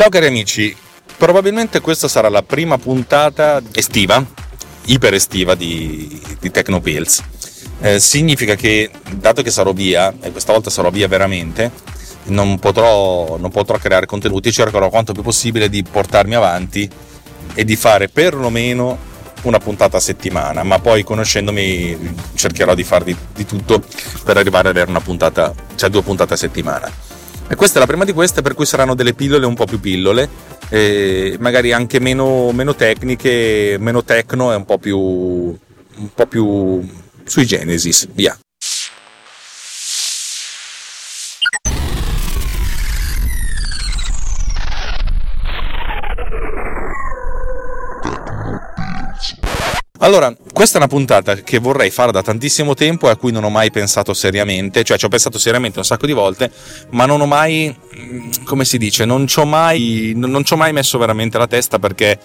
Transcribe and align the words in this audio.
Ciao 0.00 0.08
cari 0.08 0.28
amici, 0.28 0.74
probabilmente 1.18 1.80
questa 1.80 2.08
sarà 2.08 2.30
la 2.30 2.42
prima 2.42 2.78
puntata 2.78 3.60
estiva, 3.70 4.24
iper 4.86 5.12
estiva 5.12 5.54
di, 5.54 6.18
di 6.40 6.50
Tecnopills. 6.50 7.22
Eh, 7.80 8.00
significa 8.00 8.54
che, 8.54 8.90
dato 9.16 9.42
che 9.42 9.50
sarò 9.50 9.74
via, 9.74 10.10
e 10.22 10.30
questa 10.30 10.52
volta 10.52 10.70
sarò 10.70 10.88
via 10.88 11.06
veramente, 11.06 11.70
non 12.28 12.58
potrò, 12.58 13.36
non 13.36 13.50
potrò 13.50 13.76
creare 13.76 14.06
contenuti, 14.06 14.50
cercherò 14.50 14.88
quanto 14.88 15.12
più 15.12 15.20
possibile 15.20 15.68
di 15.68 15.82
portarmi 15.82 16.34
avanti 16.34 16.88
e 17.52 17.64
di 17.64 17.76
fare 17.76 18.08
perlomeno 18.08 18.96
una 19.42 19.58
puntata 19.58 19.98
a 19.98 20.00
settimana, 20.00 20.62
ma 20.62 20.78
poi 20.78 21.04
conoscendomi 21.04 22.14
cercherò 22.36 22.74
di 22.74 22.84
fare 22.84 23.04
di, 23.04 23.16
di, 23.34 23.44
tutto 23.44 23.84
per 24.24 24.38
arrivare 24.38 24.70
ad 24.70 24.76
avere 24.76 24.88
una 24.88 25.02
puntata, 25.02 25.52
cioè 25.74 25.90
due 25.90 26.00
puntate 26.00 26.32
a 26.32 26.38
settimana. 26.38 27.09
E 27.50 27.56
questa 27.56 27.78
è 27.78 27.80
la 27.80 27.88
prima 27.88 28.04
di 28.04 28.12
queste, 28.12 28.42
per 28.42 28.54
cui 28.54 28.64
saranno 28.64 28.94
delle 28.94 29.12
pillole 29.12 29.44
un 29.44 29.54
po' 29.54 29.66
più 29.66 29.80
pillole, 29.80 30.28
magari 31.40 31.72
anche 31.72 31.98
meno, 31.98 32.52
meno, 32.52 32.76
tecniche, 32.76 33.76
meno 33.80 34.04
tecno 34.04 34.52
e 34.52 34.54
un 34.54 34.64
po' 34.64 34.78
più, 34.78 34.96
un 34.96 36.08
po' 36.14 36.26
più 36.26 36.88
sui 37.24 37.46
Genesis. 37.46 38.06
Via. 38.12 38.38
Allora, 50.10 50.34
questa 50.52 50.74
è 50.74 50.80
una 50.80 50.88
puntata 50.88 51.36
che 51.36 51.60
vorrei 51.60 51.88
fare 51.90 52.10
da 52.10 52.20
tantissimo 52.20 52.74
tempo 52.74 53.06
e 53.06 53.12
a 53.12 53.16
cui 53.16 53.30
non 53.30 53.44
ho 53.44 53.48
mai 53.48 53.70
pensato 53.70 54.12
seriamente, 54.12 54.82
cioè 54.82 54.98
ci 54.98 55.04
ho 55.04 55.08
pensato 55.08 55.38
seriamente 55.38 55.78
un 55.78 55.84
sacco 55.84 56.04
di 56.04 56.12
volte, 56.12 56.50
ma 56.90 57.06
non 57.06 57.20
ho 57.20 57.26
mai, 57.26 57.72
mm, 57.96 58.30
come 58.42 58.64
si 58.64 58.76
dice, 58.76 59.04
non 59.04 59.28
ci 59.28 59.38
ho 59.38 59.44
mai, 59.44 60.12
non 60.16 60.42
ci 60.42 60.52
ho 60.52 60.56
mai 60.56 60.72
messo 60.72 60.98
veramente 60.98 61.38
la 61.38 61.46
testa 61.46 61.78
perché, 61.78 62.18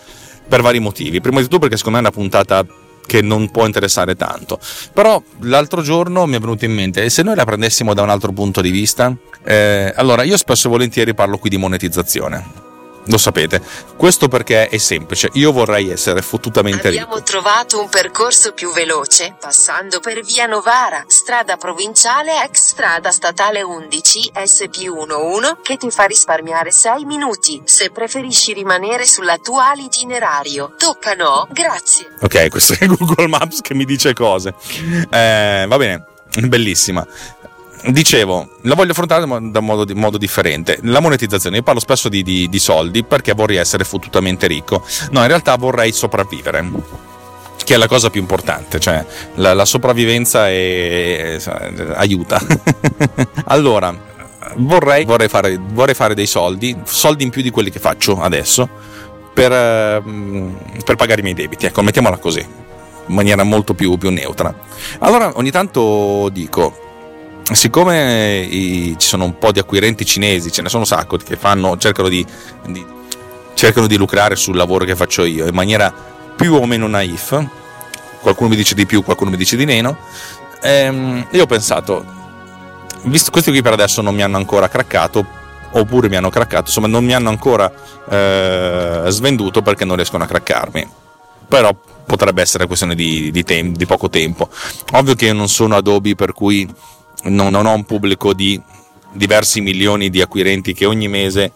per 0.48 0.64
vari 0.64 0.80
motivi. 0.80 1.22
Prima 1.22 1.38
di 1.38 1.44
tutto 1.44 1.60
perché 1.60 1.78
secondo 1.78 2.00
me 2.00 2.06
è 2.06 2.10
una 2.10 2.18
puntata 2.18 2.66
che 3.06 3.22
non 3.22 3.52
può 3.52 3.68
interessare 3.68 4.16
tanto. 4.16 4.58
Però 4.92 5.22
l'altro 5.42 5.84
giorno 5.84 6.26
mi 6.26 6.38
è 6.38 6.40
venuto 6.40 6.66
in 6.66 6.74
mente, 6.74 7.04
e 7.04 7.12
se 7.12 7.22
noi 7.22 7.36
la 7.36 7.46
prendessimo 7.46 7.94
da 7.94 8.02
un 8.02 8.10
altro 8.10 8.32
punto 8.32 8.62
di 8.62 8.72
vista? 8.72 9.16
Eh, 9.44 9.94
allora, 9.96 10.24
io 10.24 10.38
spesso 10.38 10.70
e 10.70 10.72
volentieri 10.72 11.14
parlo 11.14 11.38
qui 11.38 11.52
di 11.52 11.58
monetizzazione 11.58 12.65
lo 13.06 13.18
sapete. 13.18 13.62
Questo 13.96 14.28
perché 14.28 14.70
è 14.70 14.78
semplice. 14.78 15.30
Io 15.34 15.52
vorrei 15.52 15.90
essere 15.90 16.22
fottutamente 16.22 16.90
ricco. 16.90 17.04
Abbiamo 17.04 17.24
trovato 17.24 17.80
un 17.80 17.90
percorso 17.90 18.54
più 18.54 18.72
veloce, 18.72 19.36
passando 19.40 20.00
per 20.00 20.24
via 20.24 20.46
Novara, 20.46 21.04
strada 21.08 21.58
provinciale 21.58 22.44
ex 22.44 22.68
strada 22.68 23.12
statale 23.12 23.62
11 23.62 24.32
SP11, 24.36 25.58
che 25.62 25.78
ti 25.78 25.90
fa 25.92 26.06
risparmiare 26.06 26.72
6 26.72 27.06
minuti. 27.06 27.62
Se 27.66 27.92
preferisci 27.92 28.54
rimanere 28.54 29.06
sull'attuale 29.06 29.84
itinerario, 29.84 30.74
tocca 30.78 31.14
no, 31.14 31.48
grazie. 31.52 32.08
Ok, 32.22 32.50
questo 32.50 32.76
è 32.80 32.86
Google 32.86 33.28
Maps 33.28 33.62
che 33.62 33.74
mi 33.74 33.86
dice 33.86 34.14
cose. 34.14 34.54
Eh, 35.10 35.66
va 35.68 35.78
bene, 35.78 36.06
bellissima 36.48 37.06
dicevo, 37.92 38.48
la 38.62 38.76
voglio 38.76 38.92
affrontare 38.92 39.26
da 39.52 39.60
modo, 39.60 39.86
modo 39.96 40.18
differente. 40.18 40.80
La 40.84 41.00
monetizzazione, 41.00 41.58
io 41.58 41.64
parlo 41.64 41.80
spesso 41.80 42.10
di, 42.10 42.24
di, 42.24 42.50
di, 42.50 42.60
soldi 42.60 43.04
perché 43.04 43.34
vorrei 43.34 43.58
essere 43.58 43.84
fottutamente 43.84 44.48
ricco. 44.48 44.84
No, 45.12 45.22
in 45.22 45.28
realtà 45.28 45.56
vorrei 45.56 45.92
sopravvivere. 45.92 47.04
Che 47.64 47.74
è 47.74 47.78
la 47.78 47.88
cosa 47.88 48.12
più 48.12 48.22
importante, 48.22 48.80
cioè 48.80 49.04
la, 49.36 49.54
la 49.54 49.66
sopravvivenza 49.66 50.48
è, 50.50 51.38
aiuta. 51.96 52.40
allora, 53.46 53.96
vorrei, 54.58 55.04
vorrei, 55.04 55.28
fare, 55.28 55.60
vorrei 55.60 55.96
fare 55.96 56.14
dei 56.14 56.28
soldi, 56.28 56.78
soldi 56.84 57.24
in 57.24 57.32
più 57.32 57.42
di 57.42 57.50
quelli 57.50 57.72
che 57.72 57.80
faccio 57.80 58.22
adesso, 58.22 58.70
per, 59.34 59.52
ehm, 59.52 60.58
per 60.84 60.96
pagare 60.96 61.22
i 61.22 61.24
miei 61.24 61.36
debiti. 61.36 61.66
Ecco, 61.66 61.82
mettiamola 61.82 62.18
così, 62.18 62.40
in 62.40 63.16
maniera 63.16 63.42
molto 63.42 63.74
più, 63.74 63.98
più 63.98 64.12
neutra. 64.12 64.54
Allora, 65.00 65.32
ogni 65.36 65.50
tanto 65.50 66.30
dico, 66.32 66.85
siccome 67.54 68.40
i, 68.50 68.96
ci 68.98 69.08
sono 69.08 69.26
un 69.26 69.38
po' 69.38 69.52
di 69.52 69.60
acquirenti 69.60 70.06
cinesi, 70.06 70.52
ce 70.52 70.62
ne 70.62 70.70
sono 70.70 70.82
un 70.82 70.88
sacco 70.88 71.18
che 71.18 71.36
fanno, 71.36 71.78
cercano 71.78 72.08
di, 72.08 72.26
di, 72.68 72.86
cercano 73.54 73.88
di 73.88 73.98
lucrare 73.98 74.36
sul 74.36 74.56
lavoro 74.56 74.86
che 74.86 74.96
faccio 74.96 75.24
io 75.24 75.46
in 75.46 75.54
maniera 75.54 75.94
più 76.36 76.54
o 76.54 76.66
meno 76.66 76.88
naif, 76.88 77.46
qualcuno 78.22 78.50
mi 78.50 78.56
dice 78.56 78.74
di 78.74 78.86
più, 78.86 79.04
qualcuno 79.04 79.30
mi 79.30 79.38
dice 79.38 79.56
di 79.56 79.66
meno, 79.66 79.98
ehm, 80.62 81.28
io 81.32 81.44
ho 81.44 81.46
pensato, 81.46 82.04
visto 83.04 83.32
questi 83.32 83.52
qui 83.52 83.62
per 83.62 83.74
adesso 83.74 84.02
non 84.02 84.16
mi 84.16 84.24
hanno 84.24 84.38
ancora 84.38 84.68
craccato, 84.68 85.44
oppure 85.72 86.10
mi 86.10 86.16
hanno 86.16 86.30
craccato, 86.30 86.66
insomma 86.68 86.88
non 86.88 87.06
mi 87.06 87.14
hanno 87.14 87.30
ancora 87.30 87.72
eh, 88.10 89.04
svenduto 89.08 89.62
perché 89.62 89.86
non 89.86 89.96
riescono 89.96 90.24
a 90.24 90.28
craccarmi. 90.28 90.88
Però 91.48 91.76
potrebbe 92.06 92.42
essere 92.42 92.66
questione 92.66 92.96
di, 92.96 93.30
di, 93.32 93.44
tem- 93.44 93.76
di 93.76 93.86
poco 93.86 94.10
tempo. 94.10 94.50
Ovvio 94.94 95.16
che 95.16 95.26
io 95.26 95.34
non 95.34 95.48
sono 95.48 95.76
Adobe 95.76 96.16
per 96.16 96.34
cui 96.34 96.68
non, 97.26 97.52
non 97.52 97.66
ho 97.66 97.74
un 97.74 97.84
pubblico 97.84 98.34
di 98.34 98.60
diversi 99.12 99.62
milioni 99.62 100.10
di 100.10 100.22
acquirenti 100.22 100.74
che 100.74 100.86
ogni 100.86 101.08
mese 101.08 101.52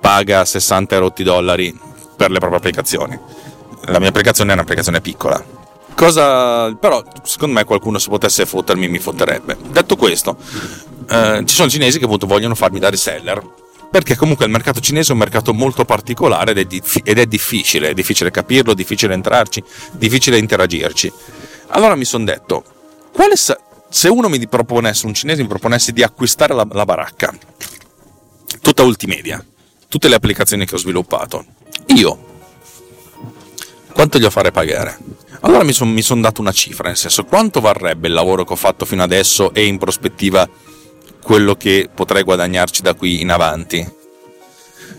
paga 0.00 0.44
60 0.44 0.98
rotti 0.98 1.22
dollari 1.22 1.78
per 2.16 2.30
le 2.30 2.38
proprie 2.38 2.58
applicazioni. 2.58 3.18
La 3.86 3.98
mia 3.98 4.08
applicazione 4.08 4.50
è 4.50 4.54
un'applicazione 4.54 5.00
piccola. 5.00 5.60
Cosa, 5.94 6.74
però, 6.74 7.02
secondo 7.22 7.54
me, 7.54 7.64
qualcuno 7.64 7.98
se 7.98 8.08
potesse 8.08 8.46
fottermi, 8.46 8.88
mi 8.88 8.98
fotterebbe. 8.98 9.56
Detto 9.70 9.96
questo, 9.96 10.36
eh, 11.08 11.42
ci 11.44 11.54
sono 11.54 11.68
cinesi 11.68 11.98
che 11.98 12.04
appunto 12.04 12.26
vogliono 12.26 12.54
farmi 12.54 12.78
da 12.78 12.90
reseller. 12.90 13.60
Perché 13.90 14.16
comunque 14.16 14.46
il 14.46 14.50
mercato 14.50 14.80
cinese 14.80 15.10
è 15.10 15.12
un 15.12 15.18
mercato 15.18 15.52
molto 15.52 15.84
particolare 15.84 16.52
ed 16.52 16.58
è, 16.58 16.64
dif- 16.64 17.02
ed 17.04 17.18
è 17.18 17.26
difficile, 17.26 17.90
è 17.90 17.94
difficile 17.94 18.30
capirlo, 18.30 18.72
difficile 18.72 19.12
entrarci, 19.12 19.62
difficile 19.92 20.38
interagirci. 20.38 21.12
Allora 21.68 21.94
mi 21.94 22.04
sono 22.04 22.24
detto, 22.24 22.64
quale, 23.12 23.36
sa- 23.36 23.58
se 23.92 24.08
uno 24.08 24.30
mi 24.30 24.48
proponesse, 24.48 25.04
un 25.04 25.12
cinese 25.12 25.42
mi 25.42 25.48
proponesse 25.48 25.92
di 25.92 26.02
acquistare 26.02 26.54
la, 26.54 26.66
la 26.72 26.86
baracca, 26.86 27.30
tutta 28.62 28.82
Ultimedia, 28.82 29.44
tutte 29.86 30.08
le 30.08 30.14
applicazioni 30.14 30.64
che 30.64 30.76
ho 30.76 30.78
sviluppato, 30.78 31.44
io 31.88 32.30
quanto 33.92 34.18
gli 34.18 34.24
ho 34.24 34.30
fare 34.30 34.50
pagare? 34.50 34.96
Allora 35.40 35.62
mi 35.62 35.74
sono 35.74 36.00
son 36.00 36.22
dato 36.22 36.40
una 36.40 36.52
cifra, 36.52 36.88
nel 36.88 36.96
senso 36.96 37.24
quanto 37.24 37.60
varrebbe 37.60 38.08
il 38.08 38.14
lavoro 38.14 38.44
che 38.44 38.54
ho 38.54 38.56
fatto 38.56 38.86
fino 38.86 39.02
adesso 39.02 39.52
e 39.52 39.66
in 39.66 39.76
prospettiva 39.76 40.48
quello 41.22 41.54
che 41.54 41.90
potrei 41.94 42.22
guadagnarci 42.22 42.80
da 42.80 42.94
qui 42.94 43.20
in 43.20 43.30
avanti. 43.30 44.00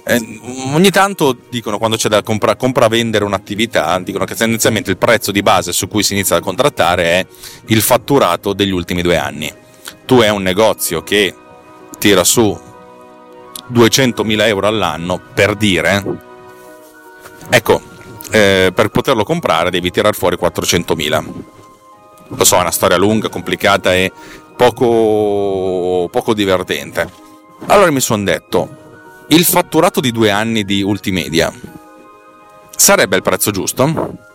Eh, 0.06 0.40
ogni 0.74 0.90
tanto 0.90 1.38
dicono 1.50 1.78
quando 1.78 1.96
c'è 1.96 2.10
da 2.10 2.22
compra, 2.22 2.88
vendere 2.90 3.24
un'attività, 3.24 3.98
dicono 4.00 4.26
che 4.26 4.36
tendenzialmente 4.36 4.90
il 4.92 4.98
prezzo 4.98 5.32
di 5.32 5.42
base 5.42 5.72
su 5.72 5.88
cui 5.88 6.04
si 6.04 6.14
inizia 6.14 6.36
a 6.36 6.42
contrattare 6.42 7.04
è 7.04 7.26
il 7.68 7.82
fatturato 7.82 8.54
degli 8.54 8.72
ultimi 8.72 9.02
due 9.02 9.18
anni. 9.18 9.52
Tu 10.06 10.20
hai 10.20 10.30
un 10.30 10.42
negozio 10.42 11.04
che 11.04 11.34
tira 12.00 12.26
su 12.26 12.60
200.000 13.72 14.48
euro 14.48 14.68
all'anno 14.68 15.22
per 15.34 15.56
dire, 15.56 16.04
ecco, 17.50 17.82
eh, 18.30 18.72
per 18.76 18.90
poterlo 18.90 19.24
comprare 19.24 19.70
devi 19.70 19.90
tirare 19.90 20.14
fuori 20.14 20.36
400.000. 20.36 21.26
Lo 22.28 22.44
so, 22.44 22.58
è 22.58 22.62
una 22.62 22.72
storia 22.72 22.98
lunga, 22.98 23.30
complicata 23.30 23.94
e 23.94 24.12
poco, 24.58 26.10
poco 26.10 26.34
divertente. 26.34 27.10
Allora 27.68 27.92
mi 27.92 28.02
sono 28.02 28.24
detto, 28.24 28.83
il 29.34 29.46
fatturato 29.46 30.00
di 30.00 30.12
due 30.12 30.30
anni 30.30 30.64
di 30.64 30.84
Ultimedia 30.84 31.52
sarebbe 32.76 33.16
il 33.16 33.24
prezzo 33.24 33.50
giusto? 33.50 34.32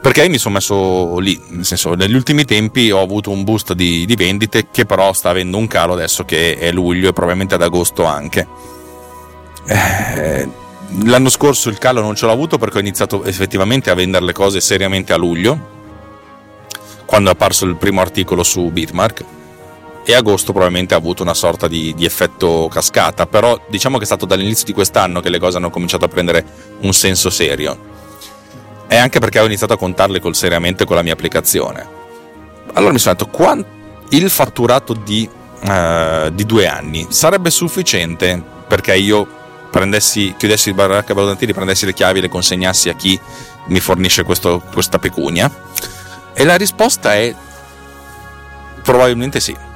Perché 0.00 0.28
mi 0.28 0.38
sono 0.38 0.54
messo 0.54 1.18
lì, 1.18 1.38
nel 1.48 1.64
senso, 1.64 1.94
negli 1.94 2.14
ultimi 2.14 2.44
tempi 2.44 2.90
ho 2.90 3.00
avuto 3.00 3.30
un 3.30 3.44
boost 3.44 3.74
di, 3.74 4.06
di 4.06 4.14
vendite 4.14 4.68
che 4.70 4.86
però 4.86 5.12
sta 5.12 5.30
avendo 5.30 5.58
un 5.58 5.66
calo 5.66 5.92
adesso 5.92 6.24
che 6.24 6.56
è 6.56 6.72
luglio 6.72 7.10
e 7.10 7.12
probabilmente 7.12 7.54
ad 7.54 7.62
agosto 7.62 8.04
anche. 8.04 8.46
Eh, 9.66 10.48
l'anno 11.04 11.28
scorso 11.28 11.68
il 11.68 11.78
calo 11.78 12.00
non 12.00 12.14
ce 12.14 12.24
l'ho 12.24 12.32
avuto 12.32 12.56
perché 12.56 12.78
ho 12.78 12.80
iniziato 12.80 13.24
effettivamente 13.24 13.90
a 13.90 13.94
vendere 13.94 14.24
le 14.24 14.32
cose 14.32 14.60
seriamente 14.60 15.12
a 15.12 15.16
luglio, 15.16 15.78
quando 17.04 17.28
è 17.28 17.32
apparso 17.32 17.66
il 17.66 17.76
primo 17.76 18.00
articolo 18.00 18.42
su 18.42 18.70
Bitmark 18.70 19.24
e 20.04 20.14
agosto 20.14 20.52
probabilmente 20.52 20.94
ha 20.94 20.96
avuto 20.96 21.22
una 21.22 21.34
sorta 21.34 21.68
di, 21.68 21.94
di, 21.94 22.04
effetto 22.04 22.68
cascata, 22.70 23.26
però 23.26 23.60
diciamo 23.68 23.96
che 23.98 24.04
è 24.04 24.06
stato 24.06 24.26
dall'inizio 24.26 24.64
di 24.64 24.72
quest'anno 24.72 25.20
che 25.20 25.28
le 25.28 25.38
cose 25.38 25.58
hanno 25.58 25.70
cominciato 25.70 26.04
a 26.04 26.08
prendere 26.08 26.44
un 26.80 26.92
senso 26.92 27.30
serio. 27.30 27.88
E 28.88 28.96
anche 28.96 29.20
perché 29.20 29.38
ho 29.38 29.44
iniziato 29.44 29.74
a 29.74 29.76
contarle 29.76 30.20
col 30.20 30.34
seriamente 30.34 30.84
con 30.84 30.96
la 30.96 31.02
mia 31.02 31.12
applicazione. 31.12 31.98
Allora 32.72 32.92
mi 32.92 32.98
sono 32.98 33.14
detto, 33.14 33.30
quant- 33.30 33.66
il 34.10 34.28
fatturato 34.30 34.94
di, 34.94 35.28
uh, 35.62 36.30
di, 36.30 36.44
due 36.44 36.66
anni 36.66 37.06
sarebbe 37.10 37.50
sufficiente 37.50 38.42
perché 38.66 38.96
io 38.96 39.26
prendessi, 39.70 40.34
chiudessi 40.36 40.70
il 40.70 40.74
baracca 40.74 41.14
Baudantini, 41.14 41.52
prendessi 41.52 41.86
le 41.86 41.94
chiavi 41.94 42.18
e 42.18 42.22
le 42.22 42.28
consegnassi 42.28 42.88
a 42.88 42.94
chi 42.94 43.18
mi 43.66 43.78
fornisce 43.78 44.24
questo, 44.24 44.60
questa 44.72 44.98
pecunia? 44.98 45.48
E 46.32 46.44
la 46.44 46.56
risposta 46.56 47.14
è 47.14 47.32
probabilmente 48.82 49.38
sì 49.38 49.68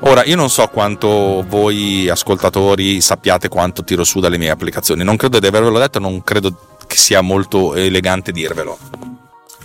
Ora, 0.00 0.24
io 0.24 0.36
non 0.36 0.50
so 0.50 0.66
quanto 0.68 1.44
voi 1.48 2.08
ascoltatori 2.08 3.00
sappiate 3.00 3.48
quanto 3.48 3.82
tiro 3.82 4.04
su 4.04 4.20
dalle 4.20 4.38
mie 4.38 4.50
applicazioni, 4.50 5.02
non 5.02 5.16
credo 5.16 5.38
di 5.38 5.46
avervelo 5.46 5.78
detto, 5.78 5.98
non 5.98 6.22
credo 6.22 6.76
che 6.86 6.96
sia 6.96 7.20
molto 7.20 7.74
elegante 7.74 8.32
dirvelo. 8.32 8.78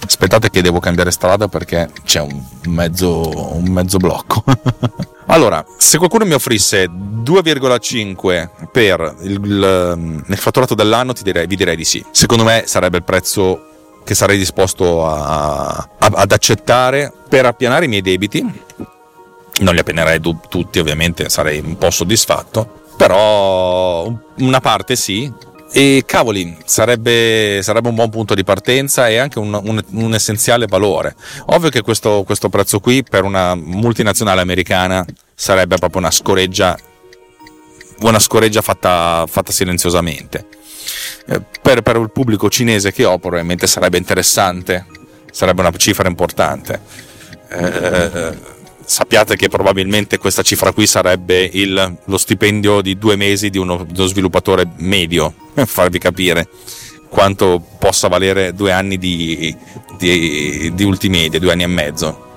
Aspettate 0.04 0.50
che 0.50 0.62
devo 0.62 0.80
cambiare 0.80 1.12
strada 1.12 1.48
perché 1.48 1.90
c'è 2.04 2.20
un 2.22 2.44
mezzo, 2.68 3.56
un 3.56 3.70
mezzo 3.70 3.98
blocco. 3.98 4.44
allora, 5.28 5.64
se 5.78 5.98
qualcuno 5.98 6.26
mi 6.26 6.34
offrisse 6.34 6.86
2,5 6.86 8.70
per 8.72 9.16
il, 9.22 9.32
il, 9.32 10.24
il 10.28 10.38
fatturato 10.38 10.76
dell'anno, 10.76 11.14
direi, 11.22 11.46
vi 11.46 11.56
direi 11.56 11.76
di 11.76 11.86
sì. 11.86 12.04
Secondo 12.12 12.44
me 12.44 12.64
sarebbe 12.66 12.98
il 12.98 13.04
prezzo 13.04 13.68
che 14.04 14.16
sarei 14.16 14.38
disposto 14.38 15.06
a, 15.06 15.68
a, 15.76 15.88
ad 15.98 16.32
accettare 16.32 17.14
per 17.30 17.46
appianare 17.46 17.86
i 17.86 17.88
miei 17.88 18.02
debiti. 18.02 18.64
Non 19.62 19.74
li 19.74 19.80
appianerei 19.80 20.20
tutti, 20.20 20.80
ovviamente, 20.80 21.30
sarei 21.30 21.60
un 21.60 21.78
po' 21.78 21.90
soddisfatto, 21.90 22.82
però 22.98 24.12
una 24.38 24.60
parte 24.60 24.96
sì, 24.96 25.32
e 25.74 26.04
cavoli, 26.06 26.58
sarebbe, 26.66 27.62
sarebbe, 27.64 27.88
un 27.88 27.96
buon 27.96 28.10
punto 28.10 28.34
di 28.34 28.44
partenza 28.44 29.08
e 29.08 29.18
anche 29.18 29.40
un, 29.40 29.58
un, 29.64 29.82
un 29.92 30.14
essenziale 30.14 30.66
valore. 30.68 31.16
Ovvio 31.48 31.70
che 31.70 31.82
questo, 31.82 32.24
questo, 32.26 32.50
prezzo 32.50 32.80
qui 32.80 33.04
per 33.04 33.24
una 33.24 33.56
multinazionale 33.56 34.42
americana 34.42 35.06
sarebbe 35.34 35.78
proprio 35.78 36.02
una 36.02 36.12
scoreggia, 36.12 36.78
una 38.02 38.20
scoreggia 38.20 38.62
fatta, 38.62 39.26
fatta 39.28 39.52
silenziosamente. 39.54 40.48
Eh, 41.28 41.42
per, 41.62 41.84
per, 41.84 41.96
il 41.96 42.12
pubblico 42.12 42.50
cinese 42.50 42.92
che 42.92 43.06
ho 43.06 43.18
probabilmente 43.18 43.66
sarebbe 43.66 43.98
interessante, 43.98 44.86
sarebbe 45.32 45.62
una 45.62 45.72
cifra 45.78 46.10
importante. 46.10 46.82
Eh, 47.48 48.60
sappiate 48.92 49.38
che 49.38 49.48
probabilmente 49.48 50.18
questa 50.18 50.42
cifra 50.42 50.74
qui 50.74 50.86
sarebbe 50.86 51.50
il, 51.54 51.98
lo 52.04 52.18
stipendio 52.18 52.82
di 52.82 52.98
due 52.98 53.16
mesi 53.16 53.50
di 53.50 53.58
uno, 53.58 53.86
di 53.86 53.98
uno 53.98 54.06
sviluppatore 54.06 54.70
medio, 54.80 55.34
per 55.54 55.66
farvi 55.66 55.98
capire 55.98 56.50
quanto 57.08 57.64
possa 57.80 58.10
valere 58.10 58.54
due 58.54 58.74
anni 58.74 58.98
di, 58.98 59.56
di, 59.98 60.74
di 60.74 60.84
Ultimedia, 60.84 61.40
due 61.40 61.54
anni 61.54 61.64
e 61.64 61.68
mezzo. 61.68 62.30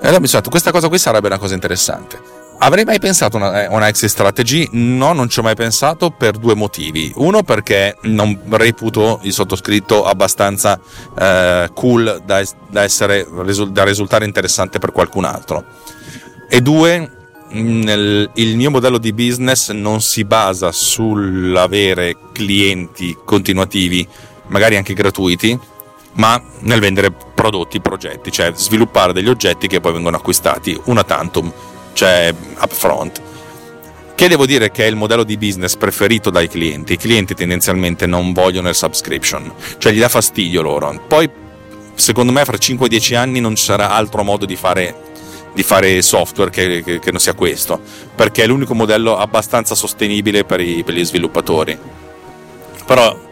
E 0.00 0.06
allora 0.06 0.20
mi 0.20 0.26
sono 0.26 0.38
detto, 0.40 0.48
questa 0.50 0.70
cosa 0.70 0.88
qui 0.88 0.98
sarebbe 0.98 1.26
una 1.26 1.38
cosa 1.38 1.52
interessante. 1.52 2.18
Avrei 2.58 2.84
mai 2.84 2.98
pensato 2.98 3.36
a 3.36 3.40
una, 3.40 3.64
eh, 3.64 3.66
una, 3.68 3.88
exit 3.88 4.08
strategy? 4.08 4.68
No, 4.72 5.12
non 5.12 5.28
ci 5.28 5.38
ho 5.38 5.42
mai 5.42 5.54
pensato 5.54 6.10
per 6.10 6.38
due 6.38 6.54
motivi. 6.54 7.12
Uno 7.16 7.42
perché 7.42 7.96
non 8.02 8.38
reputo 8.48 9.20
il 9.22 9.32
sottoscritto 9.32 10.04
abbastanza 10.04 10.80
eh, 11.18 11.70
cool 11.74 12.22
da, 12.24 12.42
da, 12.70 12.82
essere, 12.82 13.26
da 13.70 13.84
risultare 13.84 14.24
interessante 14.24 14.78
per 14.78 14.92
qualcun 14.92 15.24
altro. 15.24 15.64
E 16.48 16.62
due, 16.62 17.10
nel, 17.50 18.30
il 18.34 18.56
mio 18.56 18.70
modello 18.70 18.98
di 18.98 19.12
business 19.12 19.70
non 19.72 20.00
si 20.00 20.24
basa 20.24 20.72
sull'avere 20.72 22.16
clienti 22.32 23.16
continuativi, 23.22 24.06
magari 24.46 24.76
anche 24.76 24.94
gratuiti, 24.94 25.58
ma 26.14 26.42
nel 26.60 26.80
vendere 26.80 27.12
prodotti, 27.34 27.80
progetti, 27.80 28.32
cioè 28.32 28.52
sviluppare 28.54 29.12
degli 29.12 29.28
oggetti 29.28 29.66
che 29.66 29.80
poi 29.80 29.92
vengono 29.92 30.16
acquistati 30.16 30.80
una 30.84 31.04
tantum 31.04 31.52
cioè 31.96 32.32
upfront. 32.60 33.22
Che 34.14 34.28
devo 34.28 34.46
dire 34.46 34.70
che 34.70 34.84
è 34.84 34.86
il 34.86 34.96
modello 34.96 35.24
di 35.24 35.36
business 35.36 35.76
preferito 35.76 36.30
dai 36.30 36.48
clienti. 36.48 36.92
I 36.92 36.96
clienti 36.96 37.34
tendenzialmente 37.34 38.06
non 38.06 38.32
vogliono 38.32 38.68
il 38.68 38.74
subscription, 38.74 39.52
cioè 39.78 39.92
gli 39.92 39.98
dà 39.98 40.08
fastidio 40.08 40.62
loro. 40.62 41.02
Poi, 41.06 41.28
secondo 41.94 42.32
me, 42.32 42.44
fra 42.44 42.56
5-10 42.56 43.16
anni 43.16 43.40
non 43.40 43.56
ci 43.56 43.64
sarà 43.64 43.90
altro 43.90 44.22
modo 44.22 44.46
di 44.46 44.56
fare, 44.56 44.94
di 45.54 45.62
fare 45.62 46.00
software 46.02 46.50
che, 46.50 46.82
che, 46.82 46.98
che, 46.98 47.10
non 47.10 47.20
sia 47.20 47.34
questo, 47.34 47.80
perché 48.14 48.44
è 48.44 48.46
l'unico 48.46 48.74
modello 48.74 49.16
abbastanza 49.16 49.74
sostenibile 49.74 50.44
per, 50.44 50.60
i, 50.60 50.82
per 50.82 50.94
gli 50.94 51.04
sviluppatori. 51.04 51.78
Però 52.86 53.24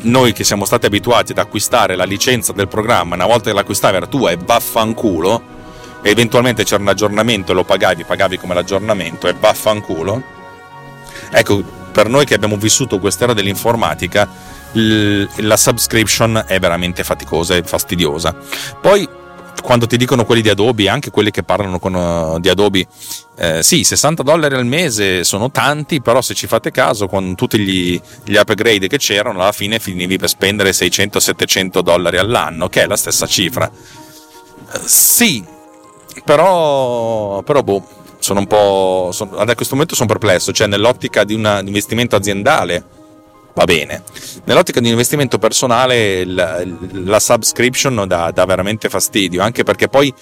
noi 0.00 0.32
che 0.32 0.44
siamo 0.44 0.64
stati 0.64 0.86
abituati 0.86 1.32
ad 1.32 1.38
acquistare 1.38 1.96
la 1.96 2.04
licenza 2.04 2.52
del 2.52 2.68
programma, 2.68 3.14
una 3.14 3.26
volta 3.26 3.48
che 3.48 3.56
l'acquistavi 3.56 3.96
era 3.96 4.06
tua 4.06 4.30
e 4.30 4.36
vaffanculo, 4.36 5.56
eventualmente 6.02 6.64
c'era 6.64 6.82
un 6.82 6.88
aggiornamento 6.88 7.52
e 7.52 7.54
lo 7.54 7.64
pagavi, 7.64 8.04
pagavi 8.04 8.38
come 8.38 8.54
l'aggiornamento 8.54 9.28
e 9.28 9.34
vaffanculo. 9.38 10.22
Ecco, 11.30 11.62
per 11.92 12.08
noi 12.08 12.24
che 12.24 12.34
abbiamo 12.34 12.56
vissuto 12.56 12.98
quest'era 12.98 13.32
dell'informatica, 13.32 14.28
la 14.72 15.56
subscription 15.56 16.44
è 16.46 16.58
veramente 16.58 17.02
faticosa 17.04 17.56
e 17.56 17.62
fastidiosa. 17.62 18.34
Poi 18.80 19.08
quando 19.62 19.86
ti 19.86 19.96
dicono 19.96 20.24
quelli 20.24 20.40
di 20.40 20.48
Adobe, 20.48 20.88
anche 20.88 21.10
quelli 21.10 21.30
che 21.30 21.42
parlano 21.42 21.78
con, 21.78 21.94
uh, 21.94 22.38
di 22.38 22.48
Adobe, 22.48 22.86
eh, 23.36 23.62
sì, 23.62 23.84
60 23.84 24.22
dollari 24.22 24.54
al 24.54 24.66
mese 24.66 25.24
sono 25.24 25.50
tanti, 25.50 26.00
però 26.00 26.22
se 26.22 26.34
ci 26.34 26.46
fate 26.46 26.70
caso, 26.70 27.06
con 27.06 27.34
tutti 27.34 27.58
gli, 27.58 28.00
gli 28.24 28.36
upgrade 28.36 28.86
che 28.86 28.98
c'erano, 28.98 29.40
alla 29.40 29.52
fine 29.52 29.78
finivi 29.78 30.16
per 30.16 30.28
spendere 30.28 30.70
600-700 30.70 31.80
dollari 31.80 32.18
all'anno, 32.18 32.68
che 32.68 32.82
è 32.82 32.86
la 32.86 32.96
stessa 32.96 33.26
cifra. 33.26 33.70
Uh, 33.70 34.78
sì, 34.84 35.44
però, 36.24 37.42
però 37.42 37.62
boh, 37.62 37.86
sono 38.18 38.40
un 38.40 38.46
po'. 38.46 39.10
Sono, 39.12 39.36
a 39.36 39.54
questo 39.54 39.74
momento 39.74 39.94
sono 39.94 40.08
perplesso, 40.08 40.52
cioè 40.52 40.66
nell'ottica 40.66 41.24
di 41.24 41.34
un 41.34 41.62
investimento 41.64 42.16
aziendale 42.16 42.84
va 43.54 43.64
bene. 43.64 44.02
Nell'ottica 44.44 44.78
di 44.80 44.86
un 44.86 44.92
investimento 44.92 45.38
personale 45.38 46.24
la, 46.24 46.62
la 46.92 47.20
subscription 47.20 48.04
dà, 48.06 48.30
dà, 48.30 48.44
veramente 48.44 48.88
fastidio, 48.88 49.42
anche 49.42 49.64
perché 49.64 49.88
poi 49.88 50.12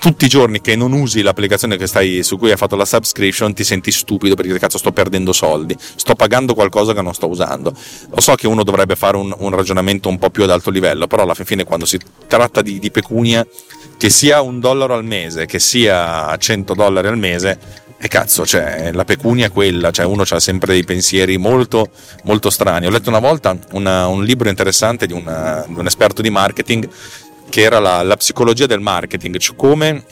tutti 0.00 0.24
i 0.24 0.28
giorni 0.28 0.62
che 0.62 0.76
non 0.76 0.92
usi 0.92 1.20
l'applicazione 1.20 1.86
stai, 1.86 2.22
su 2.22 2.38
cui 2.38 2.50
hai 2.50 2.56
fatto 2.56 2.74
la 2.74 2.86
subscription 2.86 3.52
ti 3.52 3.64
senti 3.64 3.92
stupido 3.92 4.34
perché 4.34 4.58
cazzo 4.58 4.78
sto 4.78 4.92
perdendo 4.92 5.34
soldi, 5.34 5.76
sto 5.78 6.14
pagando 6.14 6.54
qualcosa 6.54 6.94
che 6.94 7.02
non 7.02 7.12
sto 7.12 7.28
usando. 7.28 7.74
Lo 8.08 8.20
so 8.20 8.34
che 8.34 8.46
uno 8.46 8.64
dovrebbe 8.64 8.96
fare 8.96 9.18
un, 9.18 9.34
un 9.36 9.50
ragionamento 9.50 10.08
un 10.08 10.18
po' 10.18 10.30
più 10.30 10.42
ad 10.42 10.50
alto 10.50 10.70
livello, 10.70 11.06
però 11.06 11.24
alla 11.24 11.34
fine 11.34 11.64
quando 11.64 11.84
si 11.84 12.00
tratta 12.26 12.62
di, 12.62 12.78
di 12.78 12.90
pecunia, 12.90 13.46
che 14.00 14.08
sia 14.08 14.40
un 14.40 14.60
dollaro 14.60 14.94
al 14.94 15.04
mese, 15.04 15.44
che 15.44 15.58
sia 15.58 16.34
100 16.34 16.72
dollari 16.72 17.08
al 17.08 17.18
mese, 17.18 17.58
e 17.98 18.08
cazzo, 18.08 18.46
cioè, 18.46 18.92
la 18.94 19.04
pecunia 19.04 19.48
è 19.48 19.50
quella, 19.50 19.90
cioè 19.90 20.06
uno 20.06 20.24
ha 20.26 20.40
sempre 20.40 20.72
dei 20.72 20.84
pensieri 20.84 21.36
molto, 21.36 21.90
molto 22.22 22.48
strani. 22.48 22.86
Ho 22.86 22.90
letto 22.90 23.10
una 23.10 23.18
volta 23.18 23.54
una, 23.72 24.06
un 24.06 24.24
libro 24.24 24.48
interessante 24.48 25.06
di, 25.06 25.12
una, 25.12 25.66
di 25.68 25.78
un 25.78 25.84
esperto 25.84 26.22
di 26.22 26.30
marketing 26.30 26.88
che 27.50 27.60
era 27.60 27.78
la, 27.78 28.02
la 28.02 28.16
psicologia 28.16 28.64
del 28.64 28.80
marketing, 28.80 29.36
cioè 29.36 29.54
come 29.54 30.02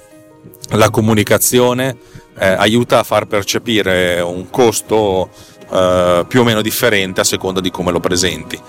la 0.73 0.91
comunicazione 0.91 1.97
eh, 2.39 2.47
aiuta 2.47 2.99
a 2.99 3.05
far 3.05 3.25
percepire 3.25 4.21
un 4.21 4.51
costo 4.51 5.31
eh, 5.71 6.27
più 6.29 6.41
o 6.41 6.45
meno 6.45 6.61
differente 6.61 7.23
a 7.23 7.25
seconda 7.25 7.61
di 7.61 7.71
come 7.71 7.91
lo 7.91 8.01
presenti. 8.01 8.61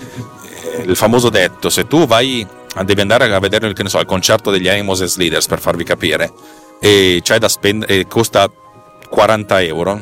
Eh, 0.78 0.84
il 0.84 0.96
famoso 0.96 1.28
detto, 1.28 1.70
se 1.70 1.88
tu 1.88 2.08
vai, 2.08 2.48
devi 2.84 3.02
andare 3.02 3.34
a 3.34 3.40
vedere 3.40 3.74
so, 3.86 4.00
il 4.00 4.06
concerto 4.06 4.52
degli 4.52 4.68
Amos 4.68 5.18
Leaders 5.18 5.48
per 5.48 5.60
farvi 5.60 5.84
capire, 5.84 6.32
e, 6.80 7.22
spendere, 7.48 8.00
e 8.00 8.08
costa 8.08 8.50
40 9.10 9.62
euro, 9.64 10.02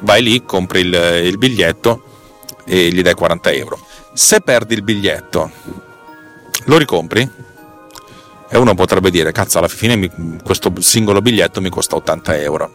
vai 0.00 0.22
lì, 0.22 0.44
compri 0.44 0.80
il, 0.80 0.94
il 1.24 1.38
biglietto 1.38 2.02
e 2.64 2.88
gli 2.88 3.02
dai 3.02 3.14
40 3.14 3.52
euro. 3.52 3.78
Se 4.12 4.40
perdi 4.40 4.74
il 4.74 4.82
biglietto, 4.82 5.50
lo 6.64 6.78
ricompri? 6.78 7.28
E 8.48 8.56
uno 8.56 8.74
potrebbe 8.74 9.10
dire, 9.10 9.32
cazzo, 9.32 9.58
alla 9.58 9.68
fine 9.68 9.96
mi, 9.96 10.10
questo 10.42 10.72
singolo 10.78 11.20
biglietto 11.20 11.60
mi 11.60 11.70
costa 11.70 11.96
80 11.96 12.38
euro. 12.38 12.72